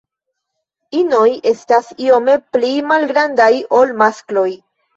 Inoj 0.99 1.27
estas 1.51 1.93
iome 2.07 2.39
pli 2.57 2.73
malgrandaj 2.89 3.53
ol 3.83 3.97
maskloj. 4.05 4.51